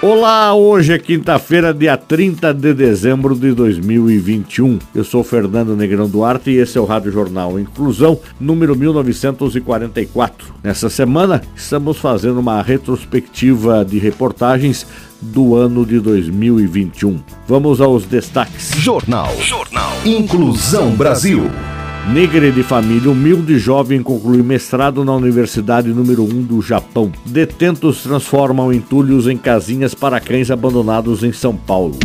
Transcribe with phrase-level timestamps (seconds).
[0.00, 4.78] Olá, hoje é quinta-feira, dia 30 de dezembro de 2021.
[4.94, 10.54] Eu sou Fernando Negrão Duarte e esse é o Rádio Jornal Inclusão, número 1944.
[10.62, 14.86] Nessa semana, estamos fazendo uma retrospectiva de reportagens
[15.20, 17.18] do ano de 2021.
[17.48, 18.70] Vamos aos destaques.
[18.76, 19.34] Jornal.
[19.40, 19.90] Jornal.
[20.04, 21.50] Inclusão Brasil.
[22.12, 27.12] Negra de família humilde, jovem conclui mestrado na Universidade número 1 do Japão.
[27.26, 31.98] Detentos transformam entulhos em casinhas para cães abandonados em São Paulo.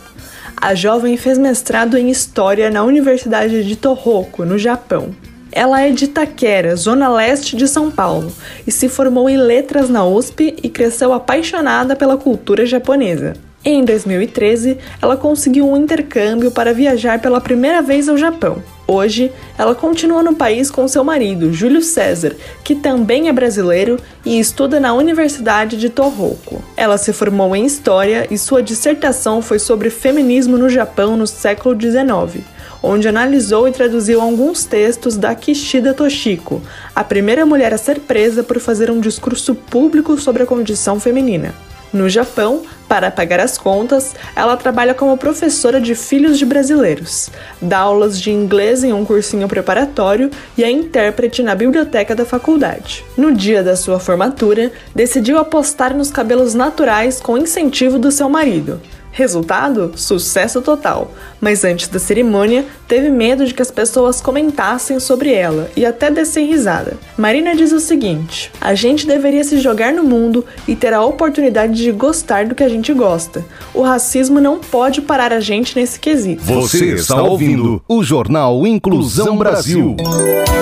[0.61, 5.15] A jovem fez mestrado em História na Universidade de Tohoku, no Japão.
[5.51, 8.31] Ela é de Taquera, zona leste de São Paulo,
[8.67, 13.33] e se formou em letras na USP e cresceu apaixonada pela cultura japonesa.
[13.65, 18.63] Em 2013, ela conseguiu um intercâmbio para viajar pela primeira vez ao Japão.
[18.87, 24.39] Hoje, ela continua no país com seu marido, Júlio César, que também é brasileiro e
[24.39, 26.63] estuda na Universidade de Tohoku.
[26.77, 31.79] Ela se formou em História e sua dissertação foi sobre feminismo no Japão no século
[31.79, 32.45] XIX
[32.81, 36.61] onde analisou e traduziu alguns textos da Kishida Toshiko,
[36.95, 41.53] a primeira mulher a ser presa por fazer um discurso público sobre a condição feminina.
[41.91, 47.79] No Japão, para pagar as contas, ela trabalha como professora de filhos de brasileiros, dá
[47.79, 53.03] aulas de inglês em um cursinho preparatório e é intérprete na biblioteca da faculdade.
[53.17, 58.79] No dia da sua formatura, decidiu apostar nos cabelos naturais com incentivo do seu marido.
[59.19, 59.91] Resultado?
[59.97, 61.11] Sucesso total.
[61.41, 66.09] Mas antes da cerimônia, teve medo de que as pessoas comentassem sobre ela e até
[66.09, 66.93] dessem risada.
[67.17, 71.73] Marina diz o seguinte: a gente deveria se jogar no mundo e ter a oportunidade
[71.73, 73.43] de gostar do que a gente gosta.
[73.73, 76.41] O racismo não pode parar a gente nesse quesito.
[76.41, 79.97] Você está ouvindo o Jornal Inclusão Brasil.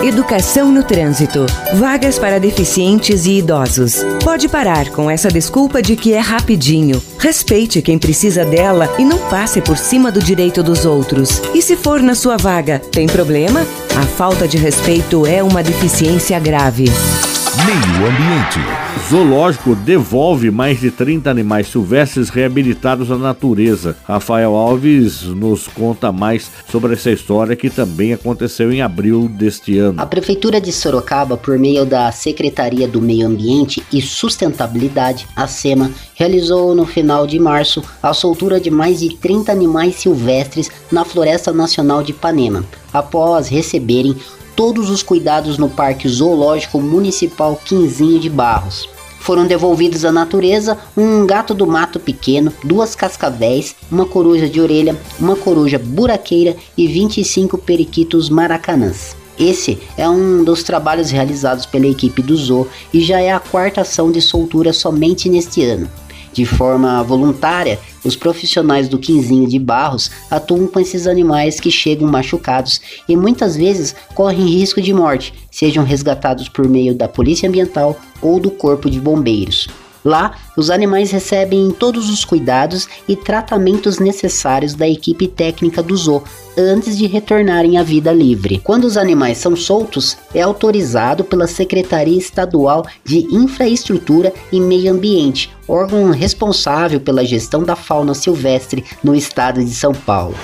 [0.04, 1.46] Educação no trânsito.
[1.76, 4.04] Vagas para deficientes e idosos.
[4.24, 7.00] Pode parar com essa desculpa de que é rapidinho.
[7.20, 11.42] Respeite quem precisa dela e não passe por cima do direito dos outros.
[11.54, 13.66] E se for na sua vaga, tem problema?
[13.96, 16.86] A falta de respeito é uma deficiência grave.
[17.66, 18.87] Meio Ambiente.
[18.98, 23.96] Zoológico devolve mais de 30 animais silvestres reabilitados à natureza.
[24.04, 30.02] Rafael Alves nos conta mais sobre essa história que também aconteceu em abril deste ano.
[30.02, 35.92] A Prefeitura de Sorocaba, por meio da Secretaria do Meio Ambiente e Sustentabilidade, a SEMA,
[36.16, 41.54] realizou no final de março a soltura de mais de 30 animais silvestres na Floresta
[41.54, 44.16] Nacional de Ipanema, após receberem
[44.58, 48.90] todos os cuidados no Parque Zoológico Municipal Quinzinho de Barros
[49.20, 54.98] foram devolvidos à natureza um gato do mato pequeno, duas cascavéis, uma coruja de orelha,
[55.20, 59.16] uma coruja buraqueira e 25 periquitos maracanãs.
[59.38, 63.82] Esse é um dos trabalhos realizados pela equipe do Zoo e já é a quarta
[63.82, 65.88] ação de soltura somente neste ano.
[66.38, 72.08] De forma voluntária, os profissionais do Quinzinho de Barros atuam com esses animais que chegam
[72.08, 72.80] machucados
[73.10, 78.40] e muitas vezes correm risco de morte, sejam resgatados por meio da Polícia Ambiental ou
[78.40, 79.68] do Corpo de Bombeiros.
[80.06, 86.24] Lá, os animais recebem todos os cuidados e tratamentos necessários da equipe técnica do zoo
[86.58, 88.60] antes de retornarem à vida livre.
[88.64, 95.52] Quando os animais são soltos, é autorizado pela Secretaria Estadual de Infraestrutura e Meio Ambiente,
[95.68, 100.36] órgão responsável pela gestão da fauna silvestre no estado de São Paulo.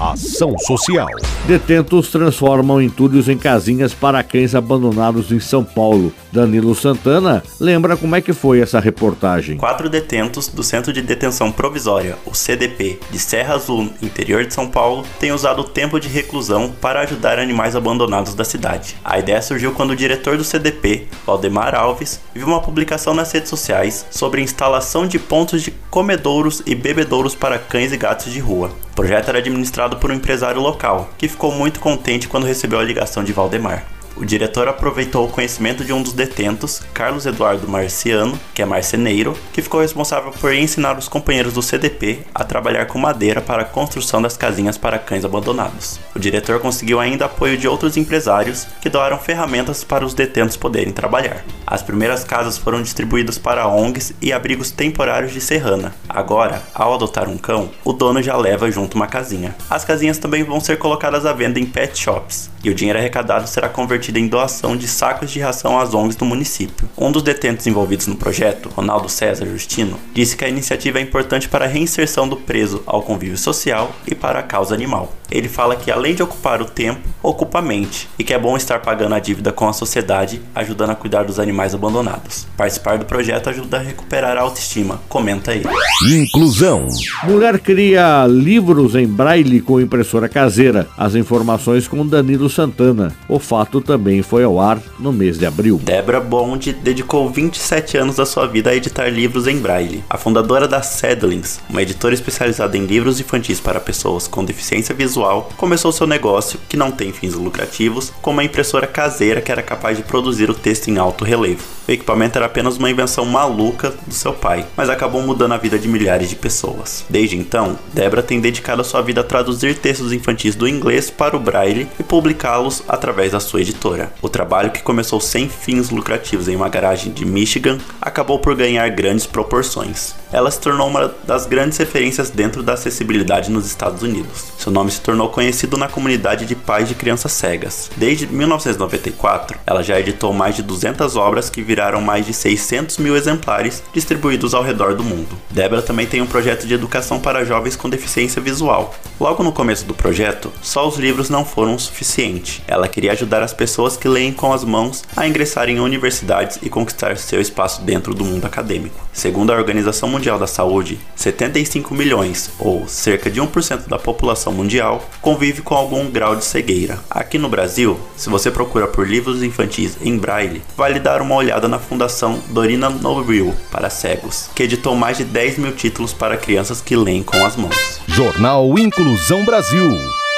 [0.00, 1.08] Ação Social.
[1.46, 6.10] Detentos transformam entulhos em casinhas para cães abandonados em São Paulo.
[6.32, 9.58] Danilo Santana lembra como é que foi essa reportagem.
[9.58, 14.66] Quatro detentos do Centro de Detenção Provisória, o CDP, de Serra Azul, interior de São
[14.66, 18.96] Paulo, têm usado o tempo de reclusão para ajudar animais abandonados da cidade.
[19.04, 23.50] A ideia surgiu quando o diretor do CDP, Valdemar Alves, viu uma publicação nas redes
[23.50, 28.40] sociais sobre a instalação de pontos de comedouros e bebedouros para cães e gatos de
[28.40, 28.70] rua.
[28.92, 32.84] O projeto era administrado por um empresário local, que ficou muito contente quando recebeu a
[32.84, 33.99] ligação de Valdemar.
[34.16, 39.36] O diretor aproveitou o conhecimento de um dos detentos, Carlos Eduardo Marciano, que é marceneiro,
[39.52, 43.64] que ficou responsável por ensinar os companheiros do CDP a trabalhar com madeira para a
[43.64, 45.98] construção das casinhas para cães abandonados.
[46.14, 50.92] O diretor conseguiu ainda apoio de outros empresários que doaram ferramentas para os detentos poderem
[50.92, 51.44] trabalhar.
[51.66, 55.94] As primeiras casas foram distribuídas para ONGs e abrigos temporários de Serrana.
[56.08, 59.54] Agora, ao adotar um cão, o dono já leva junto uma casinha.
[59.68, 63.48] As casinhas também vão ser colocadas à venda em pet shops, e o dinheiro arrecadado
[63.48, 66.88] será convertido em doação de sacos de ração às ONGs do município.
[66.96, 71.48] Um dos detentos envolvidos no projeto, Ronaldo César Justino, disse que a iniciativa é importante
[71.48, 75.19] para a reinserção do preso ao convívio social e para a causa animal.
[75.30, 78.56] Ele fala que além de ocupar o tempo, ocupa a mente e que é bom
[78.56, 82.46] estar pagando a dívida com a sociedade, ajudando a cuidar dos animais abandonados.
[82.56, 85.68] Participar do projeto ajuda a recuperar a autoestima, comenta ele.
[86.08, 86.86] Inclusão.
[87.24, 90.88] Mulher cria livros em braille com impressora caseira.
[90.96, 93.14] As informações com Danilo Santana.
[93.28, 95.80] O fato também foi ao ar no mês de abril.
[95.82, 100.02] Débora Bond dedicou 27 anos da sua vida a editar livros em braille.
[100.08, 105.19] A fundadora da Sedlings, uma editora especializada em livros infantis para pessoas com deficiência visual,
[105.56, 109.96] começou seu negócio, que não tem fins lucrativos, com uma impressora caseira que era capaz
[109.96, 111.62] de produzir o texto em alto relevo.
[111.86, 115.78] O equipamento era apenas uma invenção maluca do seu pai, mas acabou mudando a vida
[115.78, 117.04] de milhares de pessoas.
[117.08, 121.40] Desde então, Débora tem dedicado sua vida a traduzir textos infantis do inglês para o
[121.40, 124.12] braille e publicá-los através da sua editora.
[124.22, 128.88] O trabalho, que começou sem fins lucrativos em uma garagem de Michigan, acabou por ganhar
[128.90, 130.19] grandes proporções.
[130.32, 134.52] Ela se tornou uma das grandes referências dentro da acessibilidade nos Estados Unidos.
[134.58, 137.90] Seu nome se tornou conhecido na comunidade de pais de crianças cegas.
[137.96, 143.16] Desde 1994, ela já editou mais de 200 obras que viraram mais de 600 mil
[143.16, 145.36] exemplares distribuídos ao redor do mundo.
[145.50, 148.94] Débora também tem um projeto de educação para jovens com deficiência visual.
[149.18, 152.62] Logo no começo do projeto, só os livros não foram o suficiente.
[152.68, 156.70] Ela queria ajudar as pessoas que leem com as mãos a ingressarem em universidades e
[156.70, 159.06] conquistar seu espaço dentro do mundo acadêmico.
[159.12, 165.02] Segundo a Organização Mundial da Saúde, 75 milhões, ou cerca de 1% da população mundial,
[165.22, 166.98] convive com algum grau de cegueira.
[167.08, 171.66] Aqui no Brasil, se você procura por livros infantis em braille, vale dar uma olhada
[171.68, 176.82] na Fundação Dorina Nobril para cegos, que editou mais de 10 mil títulos para crianças
[176.82, 177.98] que leem com as mãos.
[178.06, 180.19] Jornal Inclusão Brasil.